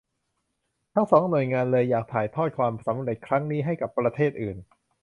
[0.93, 4.57] ทั้งสองหน่วยงานเลยอยากถ่ายทอดความสำเร็จครั้งนี้ให้กับประเทศอื่น